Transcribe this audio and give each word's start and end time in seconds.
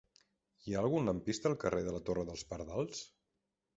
Hi 0.69 0.73
ha 0.75 0.79
algun 0.85 1.11
lampista 1.11 1.49
al 1.51 1.57
carrer 1.65 1.83
de 1.89 1.93
la 1.97 2.03
Torre 2.09 2.25
dels 2.31 2.47
Pardals? 2.55 3.05